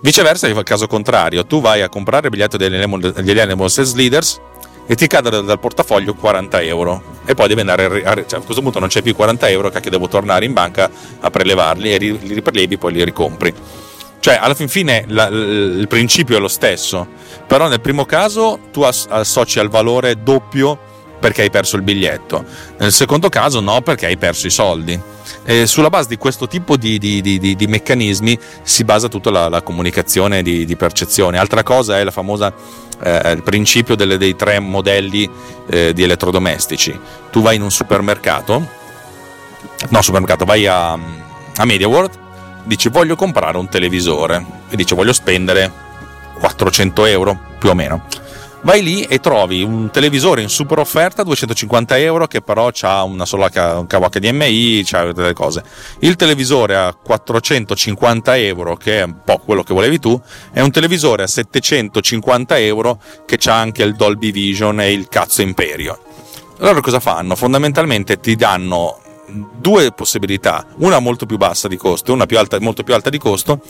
Viceversa, 0.00 0.48
il 0.48 0.60
caso 0.64 0.86
contrario, 0.86 1.46
tu 1.46 1.60
vai 1.60 1.82
a 1.82 1.88
comprare 1.88 2.26
il 2.26 2.30
biglietto 2.30 2.56
degli 2.56 3.38
Animals 3.38 3.78
as 3.78 3.94
Leaders 3.94 4.40
e 4.86 4.94
ti 4.94 5.06
cade 5.06 5.30
dal 5.30 5.58
portafoglio 5.58 6.14
40 6.14 6.60
euro. 6.62 7.02
E 7.24 7.34
poi 7.34 7.48
devi 7.48 7.60
andare 7.60 7.84
a, 8.04 8.14
cioè, 8.26 8.40
a 8.40 8.42
questo 8.42 8.62
punto 8.62 8.78
non 8.78 8.88
c'è 8.88 9.02
più 9.02 9.14
40 9.14 9.48
euro 9.48 9.70
cacchio 9.70 9.90
devo 9.90 10.08
tornare 10.08 10.44
in 10.44 10.52
banca 10.52 10.90
a 11.20 11.30
prelevarli 11.30 11.94
e 11.94 11.98
li, 11.98 12.18
li 12.20 12.34
riprelevi 12.34 12.78
poi 12.78 12.92
li 12.92 13.04
ricompri. 13.04 13.54
Cioè 14.18 14.38
alla 14.40 14.54
fin 14.54 14.68
fine 14.68 15.04
la, 15.08 15.26
il 15.26 15.86
principio 15.88 16.36
è 16.36 16.40
lo 16.40 16.48
stesso. 16.48 17.06
Però 17.46 17.68
nel 17.68 17.80
primo 17.80 18.04
caso 18.04 18.58
tu 18.70 18.82
associ 18.82 19.58
al 19.58 19.68
valore 19.68 20.22
doppio 20.22 20.90
perché 21.22 21.42
hai 21.42 21.50
perso 21.50 21.76
il 21.76 21.82
biglietto. 21.82 22.44
Nel 22.78 22.90
secondo 22.90 23.28
caso 23.28 23.60
no, 23.60 23.80
perché 23.80 24.06
hai 24.06 24.16
perso 24.16 24.48
i 24.48 24.50
soldi. 24.50 25.00
E 25.44 25.68
sulla 25.68 25.88
base 25.88 26.08
di 26.08 26.16
questo 26.16 26.48
tipo 26.48 26.76
di, 26.76 26.98
di, 26.98 27.20
di, 27.20 27.38
di 27.38 27.66
meccanismi 27.68 28.36
si 28.62 28.82
basa 28.82 29.06
tutta 29.06 29.30
la, 29.30 29.48
la 29.48 29.62
comunicazione 29.62 30.42
di, 30.42 30.74
percezione. 30.76 31.38
Altra 31.38 31.62
cosa 31.62 32.00
è 32.00 32.10
famosa, 32.10 32.52
eh, 33.00 33.30
il 33.30 33.44
principio 33.44 33.94
delle, 33.94 34.18
dei 34.18 34.34
tre 34.34 34.58
modelli 34.58 35.30
eh, 35.70 35.92
di 35.92 36.02
elettrodomestici. 36.02 36.98
Tu 37.30 37.40
vai 37.40 37.54
in 37.54 37.62
un 37.62 37.70
supermercato, 37.70 38.66
no 39.90 40.02
supermercato, 40.02 40.44
vai 40.44 40.66
a, 40.66 40.90
a 40.90 41.64
MediaWorld, 41.64 42.18
dici 42.64 42.88
voglio 42.88 43.14
comprare 43.14 43.58
un 43.58 43.68
televisore 43.68 44.44
e 44.68 44.74
dici 44.74 44.96
voglio 44.96 45.12
spendere 45.12 45.70
400 46.40 47.06
euro 47.06 47.38
più 47.60 47.70
o 47.70 47.74
meno 47.74 48.06
vai 48.62 48.82
lì 48.82 49.02
e 49.02 49.18
trovi 49.20 49.62
un 49.62 49.90
televisore 49.90 50.42
in 50.42 50.48
super 50.48 50.78
offerta 50.78 51.22
250 51.22 51.98
euro 51.98 52.26
che 52.26 52.40
però 52.40 52.70
ha 52.82 53.02
una 53.02 53.26
sola 53.26 53.50
un 53.76 53.86
cavo 53.86 54.08
HDMI, 54.08 54.82
c'ha 54.84 55.12
delle 55.12 55.32
cose. 55.32 55.62
Il 56.00 56.16
televisore 56.16 56.76
a 56.76 56.94
450 56.94 58.36
euro, 58.36 58.76
che 58.76 59.00
è 59.00 59.02
un 59.02 59.16
po' 59.24 59.38
quello 59.38 59.62
che 59.62 59.74
volevi 59.74 59.98
tu, 59.98 60.20
è 60.52 60.60
un 60.60 60.70
televisore 60.70 61.24
a 61.24 61.26
750 61.26 62.58
euro 62.58 63.00
che 63.26 63.38
ha 63.46 63.58
anche 63.58 63.82
il 63.82 63.94
Dolby 63.94 64.30
Vision 64.30 64.80
e 64.80 64.92
il 64.92 65.08
cazzo 65.08 65.42
Imperio. 65.42 65.98
Allora 66.58 66.80
cosa 66.80 67.00
fanno? 67.00 67.34
Fondamentalmente 67.34 68.20
ti 68.20 68.36
danno 68.36 69.00
due 69.58 69.92
possibilità, 69.92 70.66
una 70.76 70.98
molto 70.98 71.26
più 71.26 71.36
bassa 71.36 71.68
di 71.68 71.76
costo, 71.76 72.12
una 72.12 72.26
più 72.26 72.38
alta, 72.38 72.58
molto 72.60 72.82
più 72.82 72.94
alta 72.94 73.10
di 73.10 73.18
costo, 73.18 73.60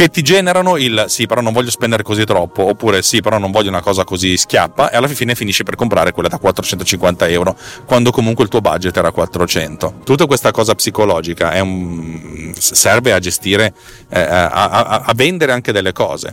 che 0.00 0.08
ti 0.08 0.22
generano 0.22 0.78
il 0.78 1.04
sì, 1.08 1.26
però 1.26 1.42
non 1.42 1.52
voglio 1.52 1.68
spendere 1.68 2.02
così 2.02 2.24
troppo, 2.24 2.62
oppure 2.62 3.02
sì, 3.02 3.20
però 3.20 3.36
non 3.36 3.50
voglio 3.50 3.68
una 3.68 3.82
cosa 3.82 4.02
così 4.02 4.38
schiappa, 4.38 4.90
e 4.90 4.96
alla 4.96 5.08
fine 5.08 5.34
finisci 5.34 5.62
per 5.62 5.74
comprare 5.74 6.12
quella 6.12 6.30
da 6.30 6.38
450 6.38 7.28
euro, 7.28 7.54
quando 7.84 8.10
comunque 8.10 8.44
il 8.44 8.48
tuo 8.48 8.62
budget 8.62 8.96
era 8.96 9.10
400. 9.10 9.96
Tutta 10.02 10.24
questa 10.24 10.52
cosa 10.52 10.74
psicologica 10.74 11.52
un, 11.60 12.54
serve 12.56 13.12
a 13.12 13.18
gestire, 13.18 13.74
eh, 14.08 14.20
a, 14.22 14.48
a, 14.48 15.02
a 15.04 15.12
vendere 15.14 15.52
anche 15.52 15.70
delle 15.70 15.92
cose. 15.92 16.32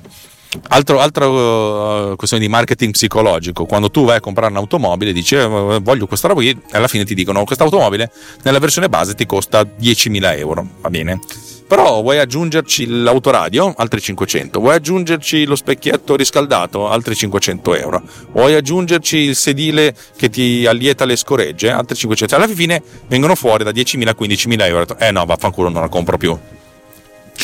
Altro, 0.69 1.01
altra 1.01 1.27
uh, 1.27 2.15
questione 2.15 2.45
di 2.45 2.49
marketing 2.49 2.93
psicologico, 2.93 3.65
quando 3.65 3.91
tu 3.91 4.05
vai 4.05 4.15
a 4.15 4.21
comprare 4.21 4.49
un'automobile 4.49 5.11
dici 5.11 5.35
eh, 5.35 5.45
voglio 5.81 6.07
questa 6.07 6.29
roba 6.29 6.39
qui 6.39 6.57
alla 6.71 6.87
fine 6.87 7.03
ti 7.03 7.13
dicono 7.13 7.43
questa 7.43 7.65
automobile 7.65 8.09
nella 8.43 8.59
versione 8.59 8.87
base 8.87 9.13
ti 9.13 9.25
costa 9.25 9.63
10.000 9.63 10.37
euro, 10.37 10.65
va 10.79 10.89
bene? 10.89 11.19
Però 11.67 12.01
vuoi 12.01 12.17
aggiungerci 12.17 12.87
l'autoradio? 12.87 13.73
Altri 13.75 13.99
500. 13.99 14.59
Vuoi 14.61 14.75
aggiungerci 14.75 15.43
lo 15.43 15.57
specchietto 15.57 16.15
riscaldato? 16.15 16.87
Altri 16.87 17.13
500 17.13 17.75
euro. 17.75 18.01
Vuoi 18.31 18.55
aggiungerci 18.55 19.17
il 19.17 19.35
sedile 19.35 19.93
che 20.15 20.29
ti 20.29 20.65
allieta 20.65 21.03
le 21.03 21.17
scoregge? 21.17 21.69
Altri 21.69 21.97
500. 21.97 22.35
Alla 22.35 22.47
fine 22.47 22.81
vengono 23.07 23.35
fuori 23.35 23.65
da 23.65 23.71
10.000 23.71 24.07
a 24.07 24.15
15.000 24.17 24.61
euro. 24.61 24.97
Eh 24.97 25.11
no, 25.11 25.25
vaffanculo, 25.25 25.67
non 25.67 25.81
la 25.81 25.89
compro 25.89 26.17
più. 26.17 26.37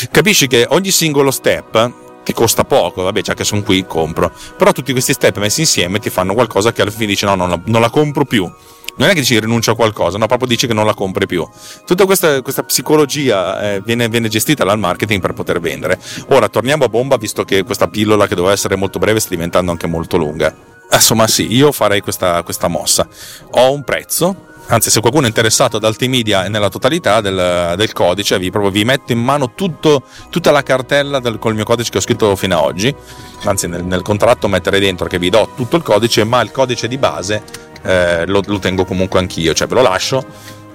Capisci 0.10 0.48
che 0.48 0.66
ogni 0.70 0.92
singolo 0.92 1.30
step 1.30 1.92
che 2.24 2.34
costa 2.34 2.64
poco, 2.64 3.04
vabbè, 3.04 3.22
già 3.22 3.34
che 3.34 3.44
sono 3.44 3.62
qui, 3.62 3.86
compro. 3.86 4.32
Però 4.58 4.72
tutti 4.72 4.94
questi 4.94 5.12
step 5.12 5.38
messi 5.40 5.60
insieme 5.60 6.00
ti 6.00 6.10
fanno 6.10 6.34
qualcosa 6.34 6.72
che 6.72 6.82
alla 6.82 6.92
fine 6.92 7.08
dici 7.08 7.26
no, 7.26 7.36
non 7.36 7.50
la, 7.50 7.60
non 7.66 7.82
la 7.82 7.90
compro 7.90 8.24
più. 8.24 8.50
Non 8.96 9.10
è 9.10 9.14
che 9.14 9.22
dici 9.22 9.40
rinuncia 9.40 9.72
a 9.72 9.76
qualcosa, 9.76 10.18
no, 10.18 10.28
proprio 10.28 10.48
dici 10.48 10.68
che 10.68 10.74
non 10.74 10.86
la 10.86 10.94
compri 10.94 11.26
più. 11.26 11.48
Tutta 11.86 12.06
questa, 12.06 12.42
questa 12.42 12.64
psicologia 12.64 13.60
eh, 13.62 13.82
viene, 13.84 14.08
viene, 14.08 14.28
gestita 14.28 14.64
dal 14.64 14.78
marketing 14.78 15.20
per 15.20 15.34
poter 15.34 15.60
vendere. 15.60 16.00
Ora 16.28 16.48
torniamo 16.48 16.84
a 16.84 16.90
bomba, 16.90 17.18
visto 17.18 17.44
che 17.44 17.64
questa 17.64 17.88
pillola 17.88 18.28
che 18.28 18.36
doveva 18.36 18.54
essere 18.54 18.76
molto 18.76 19.00
breve 19.00 19.20
sta 19.20 19.30
diventando 19.30 19.72
anche 19.72 19.88
molto 19.88 20.18
lunga. 20.18 20.54
Insomma, 20.92 21.28
sì, 21.28 21.52
io 21.52 21.72
farei 21.72 22.02
questa, 22.02 22.44
questa 22.44 22.68
mossa. 22.68 23.08
Ho 23.52 23.72
un 23.72 23.84
prezzo, 23.84 24.52
anzi 24.68 24.92
se 24.92 25.00
qualcuno 25.02 25.26
è 25.26 25.28
interessato 25.28 25.78
ad 25.78 25.84
Altimedia 25.84 26.48
nella 26.48 26.70
totalità 26.70 27.20
del, 27.20 27.74
del 27.76 27.92
codice 27.94 28.38
vi, 28.38 28.52
proprio, 28.52 28.72
vi, 28.72 28.86
metto 28.86 29.12
in 29.12 29.20
mano 29.20 29.54
tutto, 29.54 30.04
tutta 30.30 30.52
la 30.52 30.64
cartella 30.64 31.20
del, 31.20 31.40
col 31.40 31.56
mio 31.56 31.64
codice 31.64 31.90
che 31.90 31.98
ho 31.98 32.02
scritto 32.02 32.36
fino 32.36 32.58
ad 32.58 32.64
oggi 32.64 32.96
anzi 33.44 33.68
nel, 33.68 33.84
nel, 33.84 34.02
contratto 34.02 34.48
metterei 34.48 34.80
dentro 34.80 35.08
che 35.08 35.20
vi 35.20 35.30
do 35.30 35.50
tutto 35.56 35.76
il 35.76 35.84
codice 35.84 36.24
ma 36.24 36.42
il 36.42 36.52
codice 36.52 36.88
di 36.88 36.98
base 36.98 37.72
eh, 37.84 38.26
lo, 38.26 38.42
lo 38.46 38.60
tengo 38.60 38.86
comunque 38.86 39.20
anch'io 39.20 39.54
cioè 39.54 39.68
ve 39.68 39.76
lo 39.76 39.82
lascio 39.82 40.26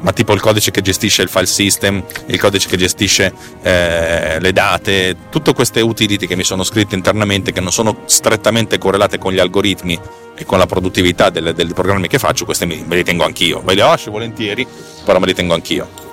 ma 0.00 0.12
tipo 0.12 0.32
il 0.32 0.40
codice 0.40 0.70
che 0.70 0.80
gestisce 0.80 1.22
il 1.22 1.28
file 1.28 1.46
system, 1.46 2.02
il 2.26 2.38
codice 2.38 2.68
che 2.68 2.76
gestisce 2.76 3.32
eh, 3.62 4.38
le 4.38 4.52
date, 4.52 5.16
tutte 5.30 5.52
queste 5.52 5.80
utility 5.80 6.26
che 6.26 6.36
mi 6.36 6.44
sono 6.44 6.62
scritte 6.62 6.94
internamente 6.94 7.52
che 7.52 7.60
non 7.60 7.72
sono 7.72 8.02
strettamente 8.04 8.78
correlate 8.78 9.18
con 9.18 9.32
gli 9.32 9.38
algoritmi 9.38 9.98
e 10.36 10.44
con 10.44 10.58
la 10.58 10.66
produttività 10.66 11.30
dei 11.30 11.66
programmi 11.74 12.06
che 12.06 12.18
faccio, 12.18 12.44
queste 12.44 12.64
me, 12.64 12.84
li 12.88 13.02
tengo 13.02 13.24
anch'io. 13.24 13.60
Ve 13.60 13.74
le 13.74 13.82
lascio 13.82 14.12
volentieri, 14.12 14.64
però 15.04 15.18
me 15.18 15.26
li 15.26 15.34
tengo 15.34 15.54
anch'io. 15.54 16.06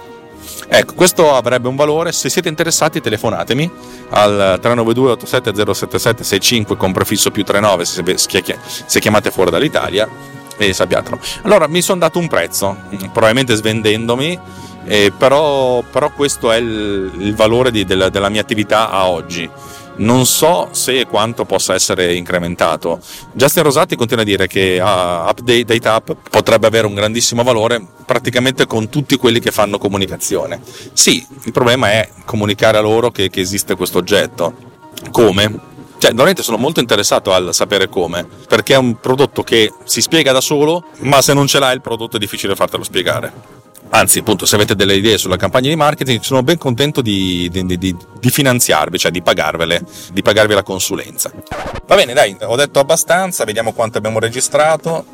Ecco, 0.68 0.96
questo 0.96 1.36
avrebbe 1.36 1.68
un 1.68 1.76
valore, 1.76 2.12
se 2.12 2.28
siete 2.28 2.50
interessati 2.50 3.00
telefonatemi 3.00 3.70
al 4.10 4.58
392 4.60 5.12
87 5.12 5.74
077 5.74 6.76
con 6.76 6.92
prefisso 6.92 7.30
più 7.30 7.44
39 7.44 7.86
se, 7.86 8.04
se 8.18 9.00
chiamate 9.00 9.30
fuori 9.30 9.52
dall'Italia 9.52 10.10
e 10.58 10.74
sappiatelo. 10.74 11.20
Allora 11.44 11.68
mi 11.68 11.82
sono 11.82 12.00
dato 12.00 12.20
un 12.20 12.28
prezzo, 12.28 12.76
probabilmente 13.12 13.56
svendendomi, 13.56 14.40
eh, 14.86 15.12
però, 15.18 15.82
però, 15.82 16.12
questo 16.12 16.52
è 16.52 16.58
il, 16.58 17.12
il 17.18 17.36
valore 17.36 17.72
di, 17.72 17.86
della, 17.86 18.10
della 18.10 18.30
mia 18.30 18.42
attività 18.42 18.90
a 18.90 19.08
oggi 19.08 19.50
non 19.98 20.26
so 20.26 20.70
se 20.72 21.00
e 21.00 21.06
quanto 21.06 21.46
possa 21.46 21.74
essere 21.74 22.16
incrementato. 22.16 23.00
Justin 23.34 23.64
Rosati 23.64 23.96
continua 23.96 24.24
a 24.24 24.26
dire 24.26 24.48
che 24.48 24.80
uh, 24.80 25.30
Update 25.30 25.64
Date 25.64 25.88
Up 25.88 26.16
potrebbe 26.30 26.68
avere 26.68 26.88
un 26.88 26.96
grandissimo 26.96 27.44
valore 27.44 27.86
praticamente 28.06 28.66
con 28.66 28.90
tutti 28.90 29.16
quelli 29.18 29.40
che 29.40 29.52
fanno 29.52 29.78
comunicazione. 29.78 30.62
Sì, 30.94 31.26
il 31.44 31.52
problema 31.52 31.92
è 31.92 32.10
comunicare 32.26 32.78
a 32.78 32.82
loro 32.82 33.12
che, 33.12 33.30
che 33.30 33.40
esiste 33.40 33.76
questo 33.76 34.00
oggetto. 34.00 34.54
Come? 35.12 35.74
Cioè, 36.06 36.14
veramente 36.14 36.44
sono 36.44 36.58
molto 36.58 36.82
interessato 36.82 37.34
al 37.34 37.52
sapere 37.52 37.90
come, 37.90 38.28
perché 38.48 38.76
è 38.76 38.78
un 38.78 39.00
prodotto 39.00 39.42
che 39.42 39.74
si 39.86 40.02
spiega 40.02 40.32
da 40.32 40.40
solo, 40.40 40.84
ma 41.00 41.20
se 41.24 41.34
non 41.34 41.48
ce 41.48 41.58
l'hai 41.58 41.74
il 41.74 41.82
prodotto 41.82 42.18
è 42.18 42.20
difficile 42.20 42.54
fartelo 42.54 42.84
spiegare 42.84 43.55
anzi 43.90 44.20
appunto 44.20 44.46
se 44.46 44.56
avete 44.56 44.76
delle 44.76 44.96
idee 44.96 45.18
sulla 45.18 45.38
campagna 45.38 45.70
di 45.70 45.76
marketing 45.76 46.22
sono 46.22 46.44
ben 46.44 46.58
contento 46.58 47.02
di, 47.02 47.50
di, 47.52 47.66
di, 47.78 47.96
di 48.20 48.30
finanziarvi, 48.30 48.98
cioè 48.98 49.12
di 49.12 49.22
pagarvele, 49.22 49.82
di 50.12 50.22
pagarvi 50.22 50.54
la 50.54 50.64
consulenza. 50.64 51.32
Va 51.88 51.96
bene 51.96 52.14
dai, 52.14 52.36
ho 52.42 52.56
detto 52.56 52.80
abbastanza, 52.80 53.46
vediamo 53.46 53.72
quanto 53.72 54.00
abbiamo 54.00 54.18
registrato, 54.18 55.06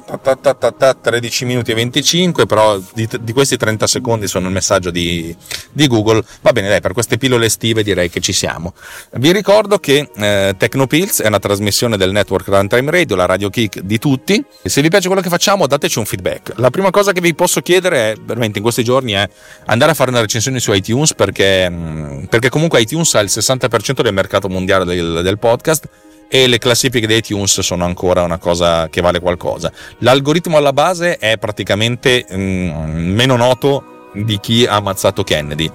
13 1.01 1.45
minuti 1.45 1.71
e 1.71 1.73
25, 1.75 2.45
però 2.45 2.79
di, 2.93 3.33
questi 3.33 3.57
30 3.57 3.87
secondi 3.87 4.27
sono 4.27 4.47
il 4.47 4.53
messaggio 4.53 4.89
di, 4.89 5.35
Google. 5.73 6.23
Va 6.39 6.53
bene 6.53 6.69
dai, 6.69 6.79
per 6.79 6.93
queste 6.93 7.17
pillole 7.17 7.47
estive 7.47 7.83
direi 7.83 8.09
che 8.09 8.21
ci 8.21 8.31
siamo. 8.31 8.73
Vi 9.15 9.33
ricordo 9.33 9.79
che 9.79 10.09
eh, 10.15 10.55
Tecnopills 10.57 11.21
è 11.21 11.27
una 11.27 11.39
trasmissione 11.39 11.97
del 11.97 12.11
network 12.11 12.47
Runtime 12.47 12.89
Radio, 12.89 13.17
la 13.17 13.25
radio 13.25 13.49
kick 13.49 13.79
di 13.79 13.99
tutti. 13.99 14.41
E 14.61 14.69
se 14.69 14.81
vi 14.81 14.87
piace 14.87 15.07
quello 15.07 15.21
che 15.21 15.29
facciamo 15.29 15.67
dateci 15.67 15.99
un 15.99 16.05
feedback. 16.05 16.53
La 16.55 16.69
prima 16.69 16.89
cosa 16.89 17.11
che 17.11 17.19
vi 17.19 17.35
posso 17.35 17.59
chiedere 17.59 18.11
è 18.11 18.15
veramente 18.23 18.60
in 18.61 18.63
questi 18.63 18.83
giorni 18.83 19.13
è 19.13 19.27
andare 19.65 19.91
a 19.91 19.93
fare 19.93 20.11
una 20.11 20.21
recensione 20.21 20.59
su 20.59 20.71
iTunes 20.71 21.13
perché, 21.13 21.69
mm, 21.69 22.23
perché 22.25 22.49
comunque 22.49 22.79
iTunes 22.79 23.13
ha 23.15 23.19
il 23.19 23.29
60% 23.29 24.01
del 24.01 24.13
mercato 24.13 24.47
mondiale 24.47 24.85
del, 24.85 25.21
del 25.23 25.39
podcast 25.39 25.89
e 26.29 26.47
le 26.47 26.59
classifiche 26.59 27.07
di 27.07 27.15
iTunes 27.15 27.59
sono 27.59 27.83
ancora 27.83 28.21
una 28.21 28.37
cosa 28.37 28.87
che 28.87 29.01
vale 29.01 29.19
qualcosa. 29.19 29.69
L'algoritmo 29.99 30.55
alla 30.55 30.71
base 30.71 31.17
è 31.17 31.37
praticamente 31.37 32.25
mm, 32.31 33.13
meno 33.13 33.35
noto 33.35 34.09
di 34.13 34.39
chi 34.39 34.65
ha 34.65 34.75
ammazzato 34.75 35.23
Kennedy. 35.23 35.69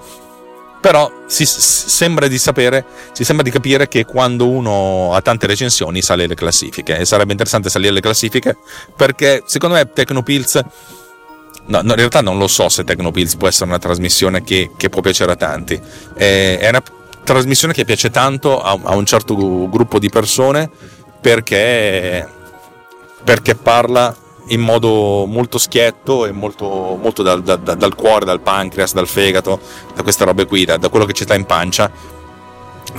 Però 0.80 1.10
si 1.26 1.44
sembra 1.44 2.28
di 2.28 2.38
sapere, 2.38 2.84
si 3.12 3.24
sembra 3.24 3.44
di 3.44 3.50
capire 3.50 3.88
che 3.88 4.04
quando 4.04 4.48
uno 4.48 5.14
ha 5.14 5.20
tante 5.20 5.46
recensioni 5.46 6.00
sale 6.00 6.26
le 6.26 6.34
classifiche 6.34 6.96
e 6.96 7.04
sarebbe 7.04 7.32
interessante 7.32 7.68
salire 7.68 7.92
le 7.92 8.00
classifiche 8.00 8.56
perché 8.94 9.42
secondo 9.46 9.74
me 9.74 9.90
Tecnopills 9.90 10.62
No, 11.66 11.80
no, 11.82 11.90
in 11.90 11.96
realtà 11.96 12.20
non 12.20 12.38
lo 12.38 12.46
so 12.46 12.68
se 12.68 12.84
Tecnopills 12.84 13.36
può 13.36 13.48
essere 13.48 13.68
una 13.68 13.78
trasmissione 13.78 14.42
che, 14.44 14.70
che 14.76 14.88
può 14.88 15.00
piacere 15.00 15.32
a 15.32 15.36
tanti. 15.36 15.80
Eh, 16.16 16.58
è 16.58 16.68
una 16.68 16.82
trasmissione 17.24 17.74
che 17.74 17.84
piace 17.84 18.10
tanto 18.10 18.60
a, 18.60 18.78
a 18.84 18.94
un 18.94 19.04
certo 19.04 19.34
gruppo 19.68 19.98
di 19.98 20.08
persone 20.08 20.70
perché, 21.20 22.26
perché, 23.24 23.56
parla 23.56 24.14
in 24.48 24.60
modo 24.60 25.26
molto 25.26 25.58
schietto 25.58 26.24
e 26.24 26.30
molto, 26.30 26.96
molto 27.00 27.24
dal, 27.24 27.42
da, 27.42 27.56
dal, 27.56 27.94
cuore, 27.96 28.24
dal 28.24 28.40
pancreas, 28.40 28.92
dal 28.92 29.08
fegato, 29.08 29.60
da 29.92 30.04
queste 30.04 30.24
robe 30.24 30.46
qui, 30.46 30.64
da, 30.64 30.76
da 30.76 30.88
quello 30.88 31.04
che 31.04 31.14
ci 31.14 31.24
sta 31.24 31.34
in 31.34 31.46
pancia, 31.46 31.90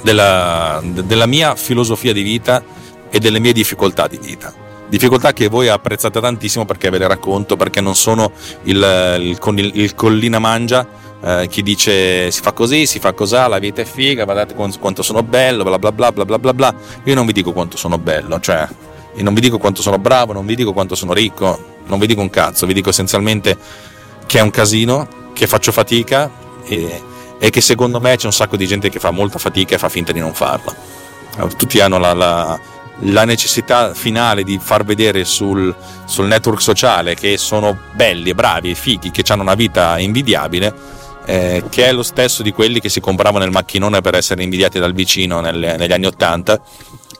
della, 0.03 0.81
della 0.83 1.25
mia 1.25 1.55
filosofia 1.55 2.11
di 2.11 2.21
vita 2.21 2.61
e 3.09 3.19
delle 3.19 3.39
mie 3.39 3.53
difficoltà 3.53 4.07
di 4.07 4.17
vita 4.17 4.65
difficoltà 4.89 5.33
che 5.33 5.47
voi 5.47 5.67
apprezzate 5.67 6.19
tantissimo 6.19 6.65
perché 6.65 6.89
ve 6.89 6.97
le 6.97 7.07
racconto, 7.07 7.55
perché 7.55 7.81
non 7.81 7.95
sono 7.95 8.31
il, 8.63 9.17
il, 9.19 9.37
il, 9.57 9.71
il 9.73 9.95
collina 9.95 10.39
mangia 10.39 11.05
eh, 11.21 11.47
chi 11.49 11.63
dice 11.63 12.29
si 12.31 12.41
fa 12.41 12.51
così, 12.51 12.85
si 12.85 12.99
fa 12.99 13.13
così, 13.13 13.35
la 13.35 13.59
vita 13.59 13.81
è 13.81 13.85
figa, 13.85 14.23
guardate 14.23 14.53
quanto 14.53 15.01
sono 15.01 15.23
bello, 15.23 15.63
bla 15.63 15.79
bla 15.79 15.91
bla 15.91 16.11
bla 16.11 16.25
bla 16.25 16.39
bla 16.39 16.53
bla. 16.53 16.75
Io 17.03 17.15
non 17.15 17.25
vi 17.25 17.33
dico 17.33 17.53
quanto 17.53 17.77
sono 17.77 17.97
bello, 17.97 18.39
cioè 18.39 18.67
io 19.15 19.23
non 19.23 19.33
vi 19.33 19.41
dico 19.41 19.57
quanto 19.57 19.81
sono 19.81 19.97
bravo, 19.97 20.33
non 20.33 20.45
vi 20.45 20.55
dico 20.55 20.73
quanto 20.73 20.95
sono 20.95 21.13
ricco, 21.13 21.75
non 21.85 21.99
vi 21.99 22.07
dico 22.07 22.21
un 22.21 22.29
cazzo, 22.29 22.65
vi 22.65 22.73
dico 22.73 22.89
essenzialmente 22.89 23.57
che 24.25 24.39
è 24.39 24.41
un 24.41 24.51
casino, 24.51 25.07
che 25.33 25.47
faccio 25.47 25.71
fatica 25.71 26.29
e, 26.65 27.01
e 27.39 27.49
che 27.49 27.61
secondo 27.61 27.99
me 27.99 28.15
c'è 28.15 28.25
un 28.25 28.33
sacco 28.33 28.55
di 28.55 28.67
gente 28.67 28.89
che 28.89 28.99
fa 28.99 29.11
molta 29.11 29.39
fatica 29.39 29.75
e 29.75 29.77
fa 29.79 29.89
finta 29.89 30.11
di 30.11 30.19
non 30.19 30.33
farla. 30.33 30.75
Tutti 31.55 31.79
hanno 31.79 31.97
la, 31.99 32.13
la 32.13 32.59
la 33.01 33.25
necessità 33.25 33.93
finale 33.93 34.43
di 34.43 34.59
far 34.61 34.83
vedere 34.83 35.23
sul, 35.25 35.73
sul 36.05 36.27
network 36.27 36.61
sociale 36.61 37.15
che 37.15 37.37
sono 37.37 37.77
belli, 37.93 38.33
bravi 38.33 38.71
e 38.71 38.75
fighi, 38.75 39.11
che 39.11 39.23
hanno 39.31 39.43
una 39.43 39.55
vita 39.55 39.99
invidiabile, 39.99 40.73
eh, 41.25 41.63
che 41.69 41.85
è 41.85 41.91
lo 41.91 42.03
stesso 42.03 42.41
di 42.41 42.51
quelli 42.51 42.79
che 42.79 42.89
si 42.89 42.99
compravano 42.99 43.45
il 43.45 43.51
macchinone 43.51 44.01
per 44.01 44.15
essere 44.15 44.43
invidiati 44.43 44.79
dal 44.79 44.93
vicino 44.93 45.41
nelle, 45.41 45.77
negli 45.77 45.91
anni 45.91 46.05
Ottanta, 46.05 46.59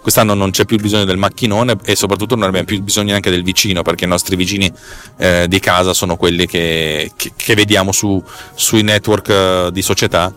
quest'anno 0.01 0.33
non 0.33 0.51
c'è 0.51 0.65
più 0.65 0.77
bisogno 0.77 1.03
del 1.03 1.17
macchinone 1.17 1.75
e 1.83 1.95
soprattutto 1.95 2.35
non 2.35 2.47
abbiamo 2.47 2.65
più 2.65 2.81
bisogno 2.81 3.09
neanche 3.09 3.29
del 3.29 3.43
vicino 3.43 3.81
perché 3.81 4.05
i 4.05 4.07
nostri 4.07 4.37
vicini 4.37 4.71
eh, 5.17 5.47
di 5.49 5.59
casa 5.59 5.93
sono 5.93 6.15
quelli 6.15 6.47
che, 6.47 7.11
che, 7.15 7.33
che 7.35 7.55
vediamo 7.55 7.91
su, 7.91 8.23
sui 8.55 8.83
network 8.83 9.29
eh, 9.29 9.69
di 9.73 9.81
società 9.81 10.33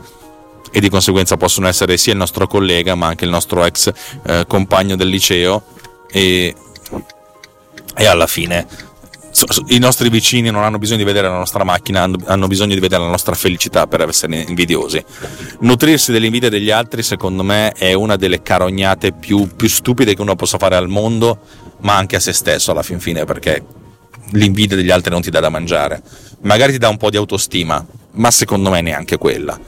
e 0.71 0.81
di 0.81 0.89
conseguenza 0.89 1.37
possono 1.37 1.67
essere 1.69 1.97
sia 1.97 2.12
il 2.12 2.19
nostro 2.19 2.47
collega 2.47 2.95
ma 2.95 3.07
anche 3.07 3.25
il 3.25 3.31
nostro 3.31 3.65
ex 3.65 3.93
eh, 4.25 4.45
compagno 4.47 4.97
del 4.97 5.09
liceo 5.09 5.62
e, 6.11 6.55
e 7.97 8.07
alla 8.07 8.27
fine 8.27 8.89
i 9.69 9.79
nostri 9.79 10.11
vicini 10.11 10.50
non 10.50 10.65
hanno 10.65 10.79
bisogno 10.79 10.99
di 10.99 11.05
vedere 11.05 11.29
la 11.29 11.37
nostra 11.37 11.62
macchina, 11.62 12.03
hanno 12.03 12.47
bisogno 12.49 12.75
di 12.75 12.81
vedere 12.81 13.03
la 13.03 13.09
nostra 13.09 13.35
felicità 13.35 13.87
per 13.87 14.00
essere 14.03 14.45
invidiosi. 14.49 15.03
Nutrirsi 15.61 16.11
dell'invidia 16.11 16.49
degli 16.49 16.71
altri, 16.71 17.03
secondo 17.03 17.45
me, 17.45 17.71
è 17.73 17.93
una 17.93 18.17
delle 18.17 18.43
carognate 18.43 19.12
più, 19.12 19.49
più 19.55 19.69
stupide 19.69 20.15
che 20.15 20.21
uno 20.21 20.35
possa 20.35 20.59
fare 20.59 20.75
al 20.75 20.89
mondo, 20.89 21.39
ma 21.81 21.97
anche 21.97 22.17
a 22.17 22.21
se 22.21 22.33
stesso 22.33 22.73
alla 22.73 22.83
fin 22.83 22.99
fine, 22.99 23.25
perché 23.25 23.65
l'invidia 24.33 24.77
degli 24.77 24.91
altri 24.91 25.11
non 25.11 25.23
ti 25.23 25.31
dà 25.31 25.41
da 25.41 25.49
mangiare. 25.49 26.03
Magari 26.43 26.73
ti 26.73 26.79
dà 26.79 26.89
un 26.89 26.97
po' 26.97 27.11
di 27.11 27.17
autostima, 27.17 27.85
ma 28.12 28.31
secondo 28.33 28.71
me 28.71 28.81
neanche 28.81 29.17
quella. 29.17 29.59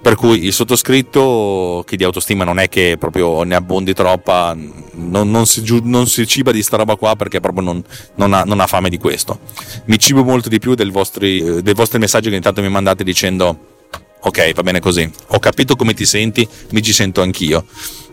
Per 0.00 0.14
cui 0.14 0.44
il 0.44 0.52
sottoscritto, 0.52 1.84
che 1.86 1.96
di 1.96 2.04
autostima 2.04 2.44
non 2.44 2.58
è 2.58 2.68
che 2.68 2.96
proprio 2.98 3.42
ne 3.42 3.54
abbondi 3.54 3.92
troppa, 3.94 4.56
non, 4.92 5.30
non, 5.30 5.44
si, 5.44 5.62
non 5.82 6.06
si, 6.06 6.26
ciba 6.26 6.52
di 6.52 6.62
sta 6.62 6.76
roba 6.76 6.96
qua 6.96 7.16
perché 7.16 7.40
proprio 7.40 7.62
non, 8.14 8.32
ha, 8.32 8.44
non 8.44 8.60
ha, 8.60 8.66
fame 8.66 8.88
di 8.88 8.98
questo. 8.98 9.40
Mi 9.86 9.98
cibo 9.98 10.22
molto 10.24 10.48
di 10.48 10.58
più 10.58 10.74
vostri, 10.90 11.62
dei 11.62 11.74
vostri 11.74 11.98
messaggi 11.98 12.30
che 12.30 12.36
intanto 12.36 12.62
mi 12.62 12.68
mandate 12.68 13.04
dicendo 13.04 13.76
ok, 14.20 14.52
va 14.52 14.62
bene 14.62 14.80
così, 14.80 15.10
ho 15.28 15.38
capito 15.38 15.76
come 15.76 15.94
ti 15.94 16.04
senti, 16.04 16.46
mi 16.70 16.82
ci 16.82 16.92
sento 16.92 17.22
anch'io. 17.22 17.64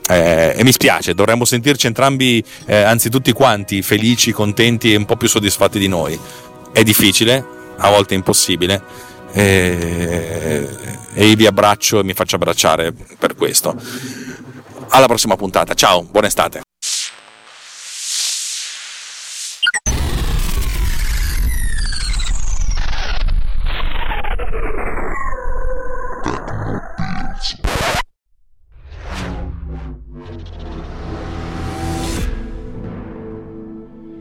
Eh, 0.08 0.54
e 0.56 0.63
mi 0.63 0.72
spiace, 0.72 1.15
dovremmo 1.15 1.46
sentirci 1.46 1.88
entrambi, 1.88 2.44
eh, 2.65 2.75
anzi 2.75 3.10
tutti 3.10 3.32
quanti, 3.32 3.82
felici, 3.82 4.32
contenti 4.32 4.94
e 4.94 4.98
un 4.98 5.06
po' 5.06 5.15
più 5.15 5.27
soddisfatti 5.27 5.80
di 5.80 5.88
noi. 5.88 6.18
È 6.72 6.84
difficile, 6.84 7.44
a 7.77 7.89
volte 7.89 8.13
impossibile, 8.13 8.82
e, 9.36 10.65
e 11.13 11.36
vi 11.36 11.46
abbraccio 11.46 12.00
e 12.00 12.04
mi 12.04 12.13
faccio 12.13 12.38
abbracciare 12.38 12.94
per 12.94 13.36
questo. 13.36 13.75
Alla 14.89 15.08
prossima 15.08 15.36
puntata, 15.36 15.74
ciao, 15.74 16.04
buona 16.04 16.27
estate. 16.27 16.62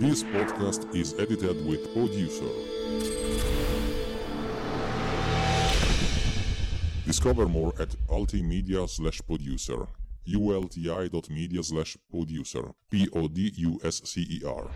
This 0.01 0.25
podcast 0.25 0.87
is 0.93 1.15
edited 1.19 1.65
with 1.67 1.93
producer. 1.93 3.54
Discover 7.15 7.47
more 7.47 7.73
at 7.79 7.91
ultimedia 8.09 8.91
slash 8.91 9.21
producer. 9.25 9.87
ulti.media 10.27 11.63
slash 11.63 11.97
producer. 12.11 12.73
P-O-D-U-S-C-E-R. 12.91 14.69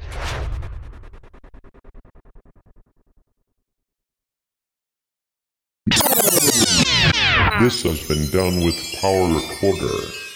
This 7.60 7.82
has 7.82 8.06
been 8.06 8.30
done 8.30 8.64
with 8.64 8.76
Power 9.00 9.26
Recorder. 9.34 10.27